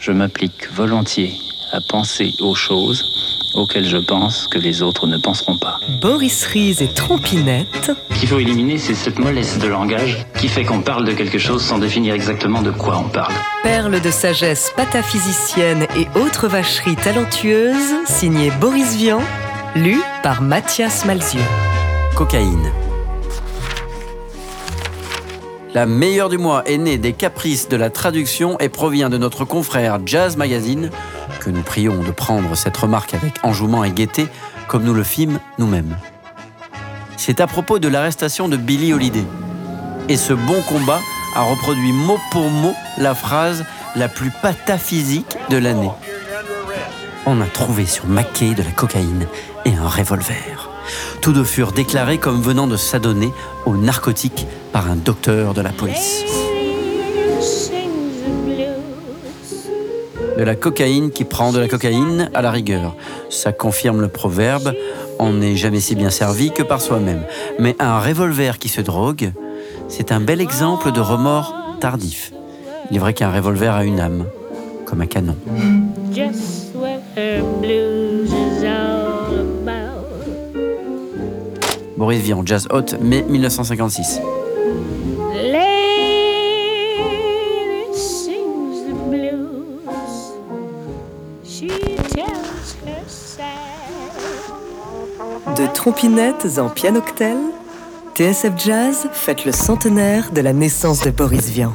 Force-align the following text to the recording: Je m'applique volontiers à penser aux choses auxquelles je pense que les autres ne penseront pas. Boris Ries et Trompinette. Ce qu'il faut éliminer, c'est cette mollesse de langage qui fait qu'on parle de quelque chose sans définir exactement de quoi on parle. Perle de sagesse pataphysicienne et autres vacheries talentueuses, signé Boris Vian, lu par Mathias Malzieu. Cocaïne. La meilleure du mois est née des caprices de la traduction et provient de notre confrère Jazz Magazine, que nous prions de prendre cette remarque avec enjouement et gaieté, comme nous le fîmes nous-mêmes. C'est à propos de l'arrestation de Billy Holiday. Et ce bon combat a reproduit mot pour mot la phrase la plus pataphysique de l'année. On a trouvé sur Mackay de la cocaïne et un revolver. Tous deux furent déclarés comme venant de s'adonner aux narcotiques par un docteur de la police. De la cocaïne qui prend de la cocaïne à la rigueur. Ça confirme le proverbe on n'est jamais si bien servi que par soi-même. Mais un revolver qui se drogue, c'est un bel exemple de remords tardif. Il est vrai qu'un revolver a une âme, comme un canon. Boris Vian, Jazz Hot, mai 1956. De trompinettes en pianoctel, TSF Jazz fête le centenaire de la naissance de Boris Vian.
Je 0.00 0.12
m'applique 0.12 0.72
volontiers 0.72 1.34
à 1.72 1.80
penser 1.82 2.32
aux 2.40 2.54
choses 2.54 3.04
auxquelles 3.54 3.86
je 3.86 3.98
pense 3.98 4.46
que 4.46 4.58
les 4.58 4.80
autres 4.80 5.06
ne 5.06 5.18
penseront 5.18 5.58
pas. 5.58 5.78
Boris 6.00 6.46
Ries 6.46 6.76
et 6.80 6.88
Trompinette. 6.88 7.92
Ce 8.10 8.18
qu'il 8.18 8.28
faut 8.28 8.38
éliminer, 8.38 8.78
c'est 8.78 8.94
cette 8.94 9.18
mollesse 9.18 9.58
de 9.58 9.68
langage 9.68 10.24
qui 10.38 10.48
fait 10.48 10.64
qu'on 10.64 10.80
parle 10.80 11.04
de 11.04 11.12
quelque 11.12 11.38
chose 11.38 11.62
sans 11.62 11.78
définir 11.78 12.14
exactement 12.14 12.62
de 12.62 12.70
quoi 12.70 12.96
on 12.96 13.10
parle. 13.10 13.34
Perle 13.62 14.00
de 14.00 14.10
sagesse 14.10 14.72
pataphysicienne 14.74 15.86
et 15.94 16.06
autres 16.18 16.48
vacheries 16.48 16.96
talentueuses, 16.96 18.06
signé 18.06 18.50
Boris 18.58 18.96
Vian, 18.96 19.20
lu 19.76 20.00
par 20.22 20.40
Mathias 20.40 21.04
Malzieu. 21.04 21.42
Cocaïne. 22.16 22.89
La 25.72 25.86
meilleure 25.86 26.28
du 26.28 26.36
mois 26.36 26.64
est 26.66 26.78
née 26.78 26.98
des 26.98 27.12
caprices 27.12 27.68
de 27.68 27.76
la 27.76 27.90
traduction 27.90 28.58
et 28.58 28.68
provient 28.68 29.08
de 29.08 29.18
notre 29.18 29.44
confrère 29.44 30.00
Jazz 30.04 30.36
Magazine, 30.36 30.90
que 31.38 31.48
nous 31.48 31.62
prions 31.62 32.02
de 32.02 32.10
prendre 32.10 32.56
cette 32.56 32.76
remarque 32.76 33.14
avec 33.14 33.34
enjouement 33.44 33.84
et 33.84 33.92
gaieté, 33.92 34.26
comme 34.66 34.82
nous 34.82 34.94
le 34.94 35.04
fîmes 35.04 35.38
nous-mêmes. 35.58 35.96
C'est 37.16 37.40
à 37.40 37.46
propos 37.46 37.78
de 37.78 37.86
l'arrestation 37.86 38.48
de 38.48 38.56
Billy 38.56 38.92
Holiday. 38.92 39.24
Et 40.08 40.16
ce 40.16 40.32
bon 40.32 40.60
combat 40.62 40.98
a 41.36 41.42
reproduit 41.42 41.92
mot 41.92 42.18
pour 42.32 42.50
mot 42.50 42.74
la 42.98 43.14
phrase 43.14 43.64
la 43.94 44.08
plus 44.08 44.32
pataphysique 44.42 45.36
de 45.50 45.56
l'année. 45.56 45.90
On 47.26 47.40
a 47.40 47.46
trouvé 47.46 47.86
sur 47.86 48.06
Mackay 48.06 48.54
de 48.54 48.64
la 48.64 48.72
cocaïne 48.72 49.28
et 49.64 49.74
un 49.76 49.86
revolver. 49.86 50.69
Tous 51.20 51.32
deux 51.32 51.44
furent 51.44 51.72
déclarés 51.72 52.18
comme 52.18 52.40
venant 52.40 52.66
de 52.66 52.76
s'adonner 52.76 53.32
aux 53.66 53.76
narcotiques 53.76 54.46
par 54.72 54.90
un 54.90 54.96
docteur 54.96 55.54
de 55.54 55.60
la 55.60 55.70
police. 55.70 56.24
De 60.38 60.44
la 60.44 60.54
cocaïne 60.54 61.10
qui 61.10 61.24
prend 61.24 61.52
de 61.52 61.58
la 61.58 61.68
cocaïne 61.68 62.30
à 62.32 62.40
la 62.40 62.50
rigueur. 62.50 62.94
Ça 63.28 63.52
confirme 63.52 64.00
le 64.00 64.08
proverbe 64.08 64.72
on 65.20 65.34
n'est 65.34 65.54
jamais 65.54 65.80
si 65.80 65.94
bien 65.94 66.08
servi 66.08 66.50
que 66.50 66.62
par 66.62 66.80
soi-même. 66.80 67.22
Mais 67.58 67.76
un 67.78 68.00
revolver 68.00 68.58
qui 68.58 68.68
se 68.68 68.80
drogue, 68.80 69.32
c'est 69.88 70.12
un 70.12 70.20
bel 70.20 70.40
exemple 70.40 70.92
de 70.92 71.00
remords 71.00 71.54
tardif. 71.78 72.32
Il 72.90 72.96
est 72.96 73.00
vrai 73.00 73.12
qu'un 73.12 73.30
revolver 73.30 73.74
a 73.74 73.84
une 73.84 74.00
âme, 74.00 74.24
comme 74.86 75.02
un 75.02 75.06
canon. 75.06 75.36
Boris 82.00 82.22
Vian, 82.22 82.42
Jazz 82.46 82.66
Hot, 82.70 82.96
mai 83.02 83.22
1956. 83.28 84.20
De 95.54 95.66
trompinettes 95.74 96.58
en 96.58 96.70
pianoctel, 96.70 97.36
TSF 98.14 98.52
Jazz 98.56 99.06
fête 99.12 99.44
le 99.44 99.52
centenaire 99.52 100.30
de 100.32 100.40
la 100.40 100.54
naissance 100.54 101.02
de 101.02 101.10
Boris 101.10 101.50
Vian. 101.50 101.74